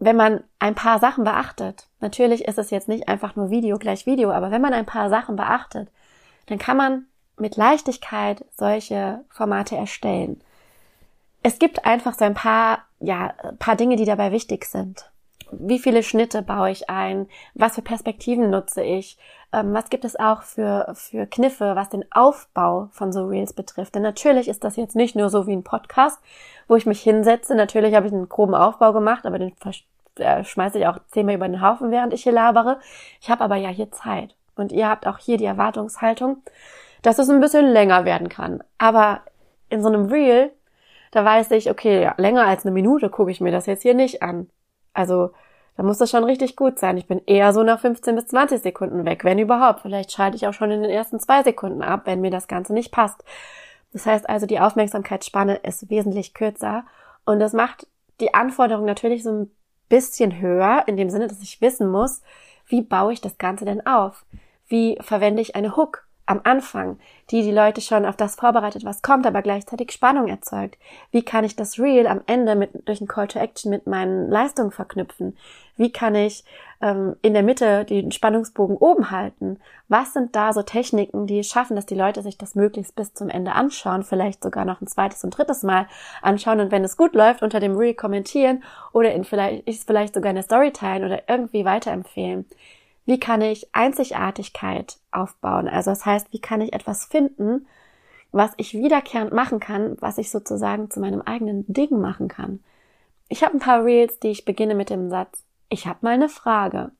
wenn 0.00 0.16
man 0.16 0.42
ein 0.58 0.74
paar 0.74 0.98
Sachen 0.98 1.24
beachtet, 1.24 1.86
natürlich 2.00 2.46
ist 2.48 2.58
es 2.58 2.70
jetzt 2.70 2.88
nicht 2.88 3.08
einfach 3.08 3.36
nur 3.36 3.50
Video 3.50 3.78
gleich 3.78 4.06
Video, 4.06 4.32
aber 4.32 4.50
wenn 4.50 4.62
man 4.62 4.72
ein 4.72 4.86
paar 4.86 5.10
Sachen 5.10 5.36
beachtet, 5.36 5.88
dann 6.46 6.58
kann 6.58 6.78
man 6.78 7.06
mit 7.36 7.56
Leichtigkeit 7.56 8.44
solche 8.56 9.24
Formate 9.28 9.76
erstellen. 9.76 10.40
Es 11.42 11.58
gibt 11.58 11.84
einfach 11.84 12.14
so 12.14 12.24
ein 12.24 12.34
paar, 12.34 12.86
ja, 12.98 13.34
paar 13.58 13.76
Dinge, 13.76 13.96
die 13.96 14.04
dabei 14.04 14.32
wichtig 14.32 14.64
sind. 14.64 15.09
Wie 15.52 15.78
viele 15.78 16.02
Schnitte 16.02 16.42
baue 16.42 16.70
ich 16.70 16.90
ein? 16.90 17.28
Was 17.54 17.74
für 17.74 17.82
Perspektiven 17.82 18.50
nutze 18.50 18.82
ich? 18.82 19.18
Ähm, 19.52 19.74
was 19.74 19.90
gibt 19.90 20.04
es 20.04 20.18
auch 20.18 20.42
für, 20.42 20.92
für 20.94 21.26
Kniffe, 21.26 21.76
was 21.76 21.88
den 21.88 22.04
Aufbau 22.12 22.88
von 22.92 23.12
so 23.12 23.26
Reels 23.26 23.52
betrifft? 23.52 23.94
Denn 23.94 24.02
natürlich 24.02 24.48
ist 24.48 24.64
das 24.64 24.76
jetzt 24.76 24.96
nicht 24.96 25.16
nur 25.16 25.28
so 25.30 25.46
wie 25.46 25.52
ein 25.52 25.64
Podcast, 25.64 26.20
wo 26.68 26.76
ich 26.76 26.86
mich 26.86 27.00
hinsetze. 27.00 27.54
Natürlich 27.54 27.94
habe 27.94 28.06
ich 28.06 28.12
einen 28.12 28.28
groben 28.28 28.54
Aufbau 28.54 28.92
gemacht, 28.92 29.26
aber 29.26 29.38
den 29.38 29.52
äh, 30.16 30.44
schmeiße 30.44 30.78
ich 30.78 30.86
auch 30.86 30.98
zehnmal 31.08 31.34
über 31.34 31.48
den 31.48 31.62
Haufen, 31.62 31.90
während 31.90 32.12
ich 32.12 32.22
hier 32.22 32.32
labere. 32.32 32.78
Ich 33.20 33.30
habe 33.30 33.44
aber 33.44 33.56
ja 33.56 33.68
hier 33.68 33.90
Zeit. 33.90 34.36
Und 34.56 34.72
ihr 34.72 34.88
habt 34.88 35.06
auch 35.06 35.18
hier 35.18 35.38
die 35.38 35.46
Erwartungshaltung, 35.46 36.42
dass 37.02 37.18
es 37.18 37.30
ein 37.30 37.40
bisschen 37.40 37.66
länger 37.66 38.04
werden 38.04 38.28
kann. 38.28 38.62
Aber 38.78 39.22
in 39.68 39.82
so 39.82 39.88
einem 39.88 40.06
Reel, 40.06 40.52
da 41.12 41.24
weiß 41.24 41.50
ich, 41.52 41.70
okay, 41.70 42.02
ja, 42.02 42.14
länger 42.18 42.46
als 42.46 42.64
eine 42.64 42.72
Minute 42.72 43.08
gucke 43.08 43.30
ich 43.30 43.40
mir 43.40 43.52
das 43.52 43.66
jetzt 43.66 43.82
hier 43.82 43.94
nicht 43.94 44.22
an. 44.22 44.48
Also, 44.92 45.30
da 45.76 45.82
muss 45.82 45.98
das 45.98 46.10
schon 46.10 46.24
richtig 46.24 46.56
gut 46.56 46.78
sein. 46.78 46.96
Ich 46.96 47.06
bin 47.06 47.22
eher 47.26 47.52
so 47.52 47.62
nach 47.62 47.80
15 47.80 48.14
bis 48.14 48.26
20 48.26 48.62
Sekunden 48.62 49.04
weg, 49.04 49.24
wenn 49.24 49.38
überhaupt. 49.38 49.80
Vielleicht 49.80 50.12
schalte 50.12 50.36
ich 50.36 50.46
auch 50.46 50.52
schon 50.52 50.70
in 50.70 50.82
den 50.82 50.90
ersten 50.90 51.20
zwei 51.20 51.42
Sekunden 51.42 51.82
ab, 51.82 52.02
wenn 52.04 52.20
mir 52.20 52.30
das 52.30 52.48
Ganze 52.48 52.74
nicht 52.74 52.92
passt. 52.92 53.24
Das 53.92 54.06
heißt 54.06 54.28
also, 54.28 54.46
die 54.46 54.60
Aufmerksamkeitsspanne 54.60 55.56
ist 55.56 55.90
wesentlich 55.90 56.34
kürzer 56.34 56.84
und 57.24 57.40
das 57.40 57.52
macht 57.52 57.86
die 58.20 58.34
Anforderung 58.34 58.84
natürlich 58.84 59.22
so 59.22 59.30
ein 59.30 59.50
bisschen 59.88 60.40
höher, 60.40 60.84
in 60.86 60.96
dem 60.96 61.10
Sinne, 61.10 61.26
dass 61.26 61.40
ich 61.40 61.60
wissen 61.60 61.90
muss, 61.90 62.22
wie 62.66 62.82
baue 62.82 63.12
ich 63.12 63.20
das 63.20 63.38
Ganze 63.38 63.64
denn 63.64 63.84
auf? 63.86 64.24
Wie 64.68 64.98
verwende 65.00 65.42
ich 65.42 65.56
eine 65.56 65.76
Hook 65.76 66.06
am 66.30 66.40
Anfang, 66.44 67.00
die 67.32 67.42
die 67.42 67.50
Leute 67.50 67.80
schon 67.80 68.06
auf 68.06 68.16
das 68.16 68.36
vorbereitet, 68.36 68.84
was 68.84 69.02
kommt, 69.02 69.26
aber 69.26 69.42
gleichzeitig 69.42 69.90
Spannung 69.90 70.28
erzeugt? 70.28 70.78
Wie 71.10 71.22
kann 71.22 71.42
ich 71.42 71.56
das 71.56 71.80
Real 71.80 72.06
am 72.06 72.20
Ende 72.26 72.54
mit, 72.54 72.86
durch 72.86 73.00
ein 73.00 73.08
Call 73.08 73.26
to 73.26 73.40
Action 73.40 73.68
mit 73.68 73.88
meinen 73.88 74.30
Leistungen 74.30 74.70
verknüpfen? 74.70 75.36
Wie 75.76 75.90
kann 75.90 76.14
ich 76.14 76.44
ähm, 76.80 77.16
in 77.22 77.32
der 77.32 77.42
Mitte 77.42 77.84
den 77.84 78.12
Spannungsbogen 78.12 78.76
oben 78.76 79.10
halten? 79.10 79.58
Was 79.88 80.12
sind 80.12 80.36
da 80.36 80.52
so 80.52 80.62
Techniken, 80.62 81.26
die 81.26 81.42
schaffen, 81.42 81.74
dass 81.74 81.86
die 81.86 81.96
Leute 81.96 82.22
sich 82.22 82.38
das 82.38 82.54
möglichst 82.54 82.94
bis 82.94 83.12
zum 83.12 83.28
Ende 83.28 83.52
anschauen, 83.52 84.04
vielleicht 84.04 84.44
sogar 84.44 84.64
noch 84.64 84.80
ein 84.80 84.86
zweites 84.86 85.24
und 85.24 85.36
drittes 85.36 85.64
Mal 85.64 85.88
anschauen 86.22 86.60
und 86.60 86.70
wenn 86.70 86.84
es 86.84 86.96
gut 86.96 87.16
läuft, 87.16 87.42
unter 87.42 87.58
dem 87.58 87.76
Reel 87.76 87.94
kommentieren 87.94 88.62
oder 88.92 89.12
in 89.12 89.24
vielleicht, 89.24 89.66
ich 89.66 89.80
vielleicht 89.80 90.14
sogar 90.14 90.30
eine 90.30 90.44
Story 90.44 90.70
teilen 90.70 91.04
oder 91.04 91.28
irgendwie 91.28 91.64
weiterempfehlen? 91.64 92.46
Wie 93.10 93.18
kann 93.18 93.40
ich 93.42 93.74
Einzigartigkeit 93.74 94.98
aufbauen? 95.10 95.66
Also 95.66 95.90
das 95.90 96.06
heißt, 96.06 96.32
wie 96.32 96.38
kann 96.38 96.60
ich 96.60 96.72
etwas 96.72 97.06
finden, 97.06 97.66
was 98.30 98.52
ich 98.56 98.72
wiederkehrend 98.72 99.32
machen 99.32 99.58
kann, 99.58 99.96
was 99.98 100.16
ich 100.18 100.30
sozusagen 100.30 100.92
zu 100.92 101.00
meinem 101.00 101.20
eigenen 101.20 101.64
Ding 101.66 102.00
machen 102.00 102.28
kann? 102.28 102.62
Ich 103.28 103.42
habe 103.42 103.54
ein 103.54 103.58
paar 103.58 103.84
Reels, 103.84 104.20
die 104.20 104.28
ich 104.28 104.44
beginne 104.44 104.76
mit 104.76 104.90
dem 104.90 105.10
Satz, 105.10 105.42
ich 105.70 105.88
habe 105.88 105.98
mal 106.02 106.14
eine 106.14 106.28
Frage. 106.28 106.92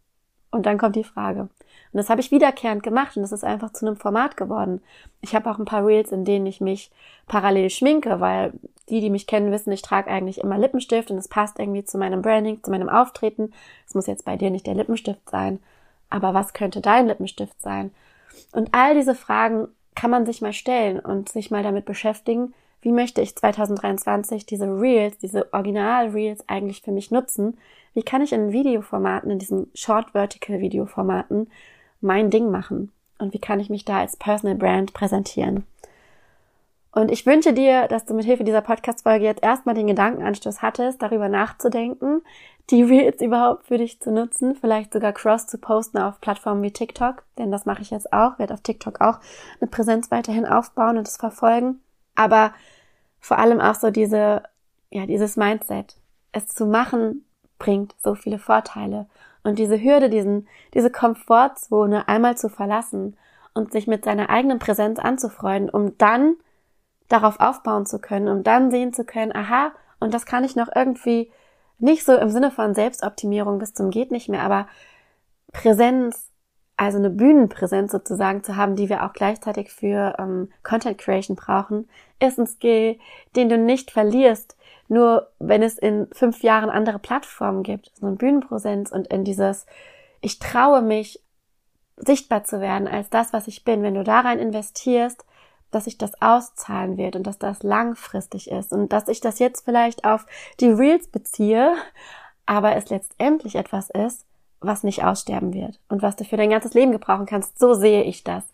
Und 0.51 0.67
dann 0.67 0.79
kommt 0.79 0.97
die 0.97 1.05
Frage. 1.05 1.43
Und 1.43 1.51
das 1.93 2.11
habe 2.11 2.21
ich 2.21 2.33
wiederkehrend 2.33 2.83
gemacht 2.83 3.17
und 3.17 3.23
das 3.23 3.31
ist 3.31 3.45
einfach 3.45 3.73
zu 3.73 3.87
einem 3.87 3.95
Format 3.95 4.37
geworden. 4.37 4.83
Ich 5.21 5.37
habe 5.37 5.49
auch 5.49 5.61
ein 5.61 5.65
paar 5.65 5.87
Reels, 5.87 6.11
in 6.11 6.25
denen 6.25 6.47
ich 6.47 6.61
mich 6.61 6.91
parallel 7.29 7.71
schminke, 7.71 8.19
weil 8.19 8.53
die, 8.89 9.01
die 9.01 9.11
mich 9.11 9.29
kennen, 9.29 9.53
wissen, 9.53 9.71
ich 9.71 9.83
trage 9.83 10.11
eigentlich 10.11 10.39
immer 10.39 10.59
Lippenstift 10.59 11.13
und 11.13 11.19
es 11.19 11.29
passt 11.29 11.61
irgendwie 11.61 11.85
zu 11.85 11.99
meinem 11.99 12.21
Branding, 12.21 12.65
zu 12.65 12.73
meinem 12.73 12.89
Auftreten. 12.89 13.53
Es 13.87 13.95
muss 13.95 14.09
jetzt 14.09 14.25
bei 14.25 14.37
dir 14.37 14.51
nicht 14.51 14.67
der 14.67 14.75
Lippenstift 14.75 15.31
sein, 15.31 15.61
aber 16.11 16.35
was 16.35 16.53
könnte 16.53 16.81
dein 16.81 17.07
Lippenstift 17.07 17.61
sein? 17.61 17.93
Und 18.53 18.71
all 18.73 18.95
diese 18.95 19.15
Fragen 19.15 19.69
kann 19.95 20.11
man 20.11 20.27
sich 20.27 20.41
mal 20.43 20.53
stellen 20.53 21.01
und 21.01 21.29
sich 21.29 21.51
mal 21.51 21.63
damit 21.63 21.85
beschäftigen, 21.85 22.55
wie 22.83 22.93
möchte 22.93 23.21
ich 23.21 23.37
2023 23.37 24.47
diese 24.47 24.67
Reels, 24.67 25.19
diese 25.19 25.53
Original-Reels 25.53 26.49
eigentlich 26.49 26.83
für 26.83 26.93
mich 26.93 27.11
nutzen? 27.11 27.59
Wie 27.93 28.03
kann 28.03 28.23
ich 28.23 28.33
in 28.33 28.53
Videoformaten, 28.53 29.31
in 29.31 29.39
diesen 29.39 29.71
Short 29.75 30.13
Vertical 30.13 30.61
Videoformaten 30.61 31.51
mein 32.01 32.31
Ding 32.31 32.51
machen? 32.51 32.91
Und 33.19 33.35
wie 33.35 33.39
kann 33.39 33.61
ich 33.61 33.69
mich 33.69 33.85
da 33.85 34.01
als 34.01 34.17
Personal 34.17 34.57
Brand 34.57 34.95
präsentieren? 34.95 35.65
Und 36.93 37.11
ich 37.11 37.25
wünsche 37.27 37.53
dir, 37.53 37.87
dass 37.89 38.05
du 38.05 38.15
mit 38.15 38.25
Hilfe 38.25 38.45
dieser 38.45 38.63
Podcast-Folge 38.63 39.25
jetzt 39.25 39.43
erstmal 39.43 39.75
den 39.75 39.87
Gedankenanstoß 39.87 40.61
hattest, 40.61 41.01
darüber 41.03 41.29
nachzudenken, 41.29 42.23
die 42.71 42.83
Reels 42.85 43.21
überhaupt 43.21 43.67
für 43.67 43.79
dich 43.79 44.01
zu 44.01 44.11
nutzen, 44.11 44.57
vielleicht 44.57 44.93
sogar 44.93 45.13
cross 45.13 45.47
zu 45.47 45.59
posten 45.59 45.99
auf 45.99 46.21
Plattformen 46.21 46.63
wie 46.63 46.73
TikTok, 46.73 47.23
denn 47.39 47.53
das 47.53 47.65
mache 47.65 47.83
ich 47.83 47.91
jetzt 47.91 48.13
auch, 48.13 48.39
werde 48.39 48.55
auf 48.55 48.61
TikTok 48.61 49.01
auch 49.01 49.21
eine 49.61 49.71
Präsenz 49.71 50.11
weiterhin 50.11 50.47
aufbauen 50.47 50.99
und 50.99 51.07
es 51.07 51.17
verfolgen 51.17 51.81
aber 52.21 52.53
vor 53.19 53.39
allem 53.39 53.61
auch 53.61 53.75
so 53.75 53.91
diese, 53.91 54.43
ja, 54.91 55.07
dieses 55.07 55.37
Mindset. 55.37 55.97
Es 56.33 56.49
zu 56.49 56.67
machen 56.67 57.25
bringt 57.59 57.95
so 57.99 58.15
viele 58.15 58.39
Vorteile. 58.39 59.07
Und 59.43 59.59
diese 59.59 59.81
Hürde, 59.81 60.11
diesen, 60.11 60.47
diese 60.75 60.91
Komfortzone 60.91 62.09
einmal 62.09 62.37
zu 62.37 62.51
verlassen 62.51 63.17
und 63.55 63.73
sich 63.73 63.87
mit 63.87 64.05
seiner 64.05 64.29
eigenen 64.29 64.59
Präsenz 64.59 64.99
anzufreuen, 64.99 65.71
um 65.71 65.97
dann 65.97 66.37
darauf 67.11 67.41
aufbauen 67.41 67.85
zu 67.85 67.99
können, 67.99 68.29
um 68.29 68.43
dann 68.43 68.71
sehen 68.71 68.95
zu 68.95 69.05
können, 69.05 69.35
aha, 69.35 69.73
und 69.99 70.15
das 70.15 70.25
kann 70.25 70.45
ich 70.45 70.57
noch 70.57 70.69
irgendwie 70.75 71.31
nicht 71.79 72.05
so 72.05 72.17
im 72.17 72.31
Sinne 72.31 72.51
von 72.51 72.75
Selbstoptimierung 72.75 73.59
bis 73.59 73.75
zum 73.75 73.91
geht 73.91 74.11
nicht 74.11 74.29
mehr, 74.29 74.43
aber 74.43 74.67
Präsenz, 75.53 76.31
also 76.77 76.99
eine 76.99 77.11
Bühnenpräsenz 77.11 77.93
sozusagen 77.93 78.43
zu 78.43 78.57
haben, 78.57 78.77
die 78.77 78.89
wir 78.89 79.05
auch 79.05 79.13
gleichzeitig 79.13 79.71
für 79.71 80.15
ähm, 80.19 80.51
Content 80.63 80.99
Creation 80.99 81.37
brauchen, 81.37 81.89
ist 82.21 82.39
ein 82.39 82.47
Skill, 82.47 82.99
den 83.37 83.49
du 83.49 83.59
nicht 83.59 83.91
verlierst, 83.91 84.57
nur 84.89 85.31
wenn 85.39 85.63
es 85.63 85.79
in 85.79 86.09
fünf 86.13 86.43
Jahren 86.43 86.71
andere 86.71 86.99
Plattformen 86.99 87.63
gibt, 87.63 87.91
so 87.95 88.07
eine 88.07 88.17
Bühnenpräsenz 88.17 88.93
und 88.93 89.09
in 89.09 89.25
dieses, 89.25 89.67
ich 90.21 90.39
traue 90.39 90.81
mich, 90.81 91.21
sichtbar 91.97 92.45
zu 92.45 92.61
werden 92.61 92.89
als 92.89 93.11
das, 93.11 93.33
was 93.35 93.47
ich 93.47 93.65
bin. 93.65 93.83
Wenn 93.83 93.95
du 93.95 94.05
da 94.05 94.21
rein 94.21 94.39
investierst, 94.39 95.25
dass 95.71 95.85
sich 95.85 95.99
das 95.99 96.21
auszahlen 96.21 96.97
wird 96.97 97.17
und 97.17 97.27
dass 97.27 97.39
das 97.39 97.63
langfristig 97.63 98.51
ist 98.51 98.73
und 98.73 98.93
dass 98.93 99.09
ich 99.09 99.21
das 99.21 99.39
jetzt 99.39 99.65
vielleicht 99.65 100.05
auf 100.05 100.27
die 100.61 100.71
Reels 100.71 101.09
beziehe, 101.09 101.75
aber 102.47 102.77
es 102.77 102.91
letztendlich 102.91 103.55
etwas 103.55 103.91
ist, 103.91 104.27
was 104.61 104.83
nicht 104.83 105.05
aussterben 105.05 105.55
wird 105.55 105.81
und 105.89 106.03
was 106.03 106.17
du 106.17 106.25
für 106.25 106.37
dein 106.37 106.51
ganzes 106.51 106.75
Leben 106.75 106.93
gebrauchen 106.93 107.27
kannst. 107.27 107.59
So 107.59 107.75
sehe 107.75 108.03
ich 108.03 108.25
das. 108.25 108.45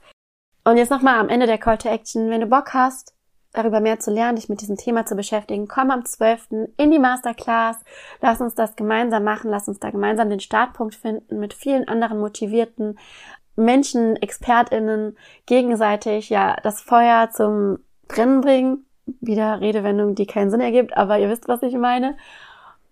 Und 0.64 0.76
jetzt 0.76 0.90
nochmal 0.90 1.18
am 1.18 1.28
Ende 1.28 1.46
der 1.46 1.58
Call 1.58 1.78
to 1.78 1.88
Action. 1.88 2.30
Wenn 2.30 2.40
du 2.40 2.46
Bock 2.46 2.74
hast, 2.74 3.14
darüber 3.52 3.80
mehr 3.80 3.98
zu 3.98 4.10
lernen, 4.10 4.36
dich 4.36 4.48
mit 4.48 4.60
diesem 4.60 4.76
Thema 4.76 5.06
zu 5.06 5.16
beschäftigen, 5.16 5.66
komm 5.66 5.90
am 5.90 6.04
12. 6.04 6.68
in 6.76 6.90
die 6.90 6.98
Masterclass. 6.98 7.78
Lass 8.20 8.40
uns 8.40 8.54
das 8.54 8.76
gemeinsam 8.76 9.24
machen. 9.24 9.50
Lass 9.50 9.68
uns 9.68 9.80
da 9.80 9.90
gemeinsam 9.90 10.28
den 10.28 10.40
Startpunkt 10.40 10.94
finden 10.94 11.38
mit 11.38 11.54
vielen 11.54 11.88
anderen 11.88 12.18
motivierten 12.18 12.98
Menschen, 13.56 14.16
ExpertInnen, 14.16 15.16
gegenseitig 15.46 16.30
ja 16.30 16.56
das 16.62 16.80
Feuer 16.80 17.30
zum 17.30 17.78
Brennen 18.08 18.40
bringen. 18.40 18.86
Wieder 19.20 19.60
Redewendung, 19.60 20.14
die 20.14 20.26
keinen 20.26 20.50
Sinn 20.50 20.60
ergibt, 20.60 20.96
aber 20.96 21.18
ihr 21.18 21.28
wisst, 21.28 21.48
was 21.48 21.62
ich 21.62 21.74
meine 21.74 22.16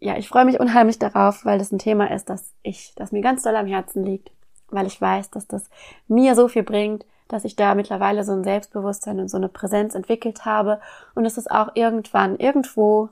ja, 0.05 0.19
ich 0.19 0.29
freue 0.29 0.45
mich 0.45 0.61
unheimlich 0.61 0.99
darauf, 0.99 1.47
weil 1.47 1.59
das 1.59 1.73
ein 1.73 1.79
Thema 1.79 2.11
ist, 2.11 2.29
das 2.29 2.53
ich, 2.63 2.93
das 2.95 3.11
mir 3.11 3.23
ganz 3.23 3.43
doll 3.43 3.57
am 3.57 3.67
Herzen 3.67 4.05
liegt, 4.05 4.31
weil 4.69 4.87
ich 4.87 5.01
weiß, 5.01 5.31
dass 5.31 5.47
das 5.47 5.71
mir 6.09 6.35
so 6.35 6.47
viel 6.47 6.63
bringt, 6.63 7.07
dass 7.27 7.47
ich 7.47 7.57
da 7.57 7.75
mittlerweile 7.75 8.23
so 8.23 8.33
ein 8.33 8.45
Selbstbewusstsein 8.45 9.19
und 9.19 9.29
so 9.29 9.39
eine 9.39 9.49
Präsenz 9.49 9.95
entwickelt 9.95 10.45
habe 10.45 10.79
und 11.15 11.25
dass 11.25 11.39
es 11.39 11.51
auch 11.51 11.71
irgendwann 11.75 12.37
irgendwo 12.37 13.09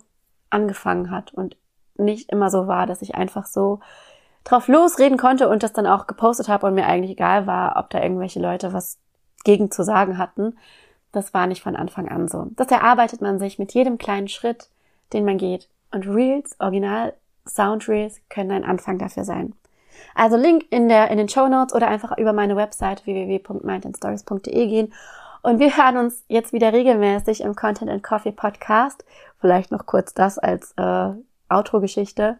angefangen 0.50 1.10
hat 1.10 1.32
und 1.32 1.56
nicht 1.96 2.30
immer 2.30 2.50
so 2.50 2.66
war, 2.66 2.86
dass 2.86 3.00
ich 3.00 3.14
einfach 3.14 3.46
so 3.46 3.80
drauf 4.44 4.68
losreden 4.68 5.18
konnte 5.18 5.48
und 5.48 5.62
das 5.62 5.72
dann 5.72 5.86
auch 5.86 6.06
gepostet 6.06 6.48
habe 6.48 6.66
und 6.66 6.74
mir 6.74 6.86
eigentlich 6.86 7.12
egal 7.12 7.46
war, 7.46 7.76
ob 7.76 7.90
da 7.90 8.02
irgendwelche 8.02 8.40
Leute 8.40 8.72
was 8.72 8.98
gegen 9.44 9.70
zu 9.70 9.84
sagen 9.84 10.18
hatten. 10.18 10.56
Das 11.12 11.34
war 11.34 11.46
nicht 11.46 11.62
von 11.62 11.76
Anfang 11.76 12.08
an 12.08 12.28
so. 12.28 12.48
Das 12.56 12.70
erarbeitet 12.70 13.20
man 13.20 13.38
sich 13.38 13.58
mit 13.58 13.72
jedem 13.74 13.98
kleinen 13.98 14.28
Schritt, 14.28 14.70
den 15.12 15.24
man 15.24 15.38
geht 15.38 15.68
Und 15.92 16.06
Reels, 16.06 16.56
Original 16.58 17.14
Sound 17.46 17.88
Reels, 17.88 18.20
können 18.28 18.50
ein 18.50 18.64
Anfang 18.64 18.98
dafür 18.98 19.24
sein. 19.24 19.54
Also 20.14 20.36
Link 20.36 20.64
in 20.70 20.88
der, 20.88 21.10
in 21.10 21.18
den 21.18 21.28
Show 21.28 21.48
Notes 21.48 21.74
oder 21.74 21.88
einfach 21.88 22.16
über 22.16 22.32
meine 22.32 22.56
Website 22.56 23.04
www.mindandstories.de 23.06 24.66
gehen. 24.66 24.92
Und 25.42 25.58
wir 25.58 25.76
hören 25.76 25.96
uns 25.96 26.24
jetzt 26.28 26.52
wieder 26.52 26.72
regelmäßig 26.72 27.40
im 27.40 27.56
Content 27.56 27.90
and 27.90 28.02
Coffee 28.02 28.32
Podcast. 28.32 29.04
Vielleicht 29.40 29.72
noch 29.72 29.86
kurz 29.86 30.14
das 30.14 30.38
als 30.38 30.72
äh, 30.76 31.10
Outro-Geschichte. 31.48 32.38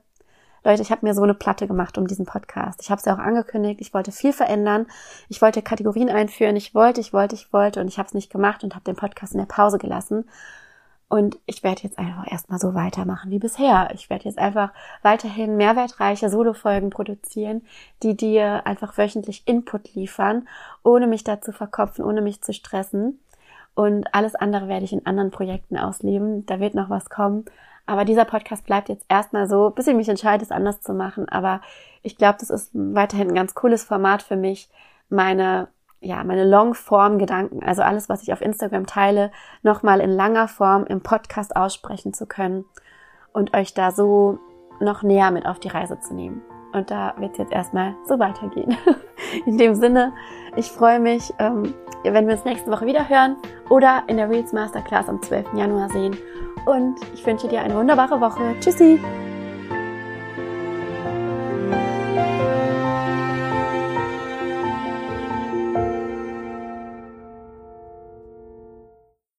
Leute, 0.64 0.83
ich 0.83 0.92
habe 0.92 1.04
mir 1.04 1.14
so 1.14 1.23
eine 1.23 1.35
Platte 1.35 1.66
gemacht 1.66 1.99
um 1.99 2.07
diesen 2.07 2.25
Podcast. 2.25 2.81
Ich 2.83 2.90
habe 2.90 2.99
es 3.00 3.04
ja 3.04 3.14
auch 3.14 3.19
angekündigt. 3.19 3.81
Ich 3.81 3.92
wollte 3.92 4.12
viel 4.12 4.33
verändern. 4.33 4.87
Ich 5.28 5.42
wollte 5.42 5.61
Kategorien 5.61 6.09
einführen. 6.09 6.54
Ich 6.57 6.75
wollte, 6.75 7.00
ich 7.00 7.12
wollte, 7.12 7.35
ich 7.35 7.52
wollte 7.52 7.81
und 7.81 7.88
ich 7.88 7.99
habe 7.99 8.07
es 8.07 8.14
nicht 8.14 8.31
gemacht 8.31 8.62
und 8.62 8.75
habe 8.75 8.85
den 8.85 8.97
Podcast 8.97 9.33
in 9.33 9.40
der 9.40 9.47
Pause 9.47 9.78
gelassen. 9.78 10.25
Und 11.09 11.38
ich 11.45 11.62
werde 11.62 11.83
jetzt 11.83 11.99
einfach 11.99 12.31
erstmal 12.31 12.59
so 12.59 12.75
weitermachen 12.75 13.31
wie 13.31 13.38
bisher. 13.38 13.90
Ich 13.92 14.09
werde 14.09 14.25
jetzt 14.25 14.38
einfach 14.38 14.73
weiterhin 15.02 15.59
mehrwertreiche 15.59 16.31
Solo-Folgen 16.31 16.88
produzieren, 16.88 17.66
die 18.02 18.16
dir 18.16 18.66
einfach 18.66 18.97
wöchentlich 18.97 19.42
Input 19.47 19.95
liefern, 19.95 20.49
ohne 20.83 21.07
mich 21.07 21.23
dazu 21.23 21.52
verkopfen, 21.52 22.02
ohne 22.02 22.23
mich 22.23 22.40
zu 22.40 22.54
stressen. 22.54 23.21
Und 23.75 24.14
alles 24.14 24.35
andere 24.35 24.69
werde 24.69 24.85
ich 24.85 24.92
in 24.92 25.04
anderen 25.04 25.31
Projekten 25.31 25.76
ausleben. 25.76 26.47
Da 26.47 26.61
wird 26.61 26.75
noch 26.75 26.88
was 26.88 27.11
kommen. 27.11 27.45
Aber 27.87 28.05
dieser 28.05 28.25
Podcast 28.25 28.65
bleibt 28.67 28.89
jetzt 28.89 29.05
erstmal 29.09 29.49
so, 29.49 29.71
bis 29.71 29.87
ich 29.87 29.95
mich 29.95 30.09
entscheide, 30.09 30.45
es 30.45 30.53
anders 30.53 30.81
zu 30.81 30.95
machen. 30.95 31.29
Aber 31.29 31.61
ich 32.03 32.17
glaube, 32.17 32.39
das 32.41 32.51
ist 32.51 32.71
weiterhin 32.75 33.29
ein 33.29 33.35
ganz 33.35 33.55
cooles 33.55 33.85
Format 33.85 34.23
für 34.23 34.37
mich, 34.37 34.71
meine 35.09 35.69
ja, 36.03 36.25
meine 36.25 36.45
Longform-Gedanken, 36.45 37.62
also 37.62 37.83
alles, 37.83 38.09
was 38.09 38.23
ich 38.23 38.33
auf 38.33 38.41
Instagram 38.41 38.87
teile, 38.87 39.31
nochmal 39.62 40.01
in 40.01 40.11
langer 40.11 40.49
Form 40.49 40.85
im 40.85 41.01
Podcast 41.01 41.55
aussprechen 41.55 42.12
zu 42.12 42.27
können 42.27 42.65
und 43.33 43.57
euch 43.57 43.73
da 43.73 43.93
so 43.93 44.39
noch 44.81 45.03
näher 45.03 45.31
mit 45.31 45.47
auf 45.47 45.61
die 45.61 45.69
Reise 45.69 46.01
zu 46.01 46.12
nehmen. 46.12 46.43
Und 46.73 46.91
da 46.91 47.14
wird 47.19 47.33
es 47.33 47.38
jetzt 47.38 47.52
erstmal 47.52 47.95
so 48.07 48.19
weitergehen. 48.19 48.76
in 49.47 49.59
dem 49.59 49.75
Sinne, 49.75 50.12
ich 50.57 50.67
freue 50.67 51.00
mich, 51.00 51.33
wenn 51.38 52.26
wir 52.26 52.35
uns 52.35 52.45
nächste 52.45 52.71
Woche 52.71 52.87
wieder 52.87 53.09
hören 53.09 53.37
oder 53.69 54.02
in 54.07 54.17
der 54.17 54.29
Reels 54.29 54.52
Masterclass 54.52 55.09
am 55.09 55.21
12. 55.23 55.55
Januar 55.55 55.88
sehen. 55.91 56.17
Und 56.67 56.97
ich 57.14 57.26
wünsche 57.26 57.49
dir 57.49 57.61
eine 57.61 57.75
wunderbare 57.75 58.21
Woche. 58.21 58.55
Tschüssi! 58.61 59.00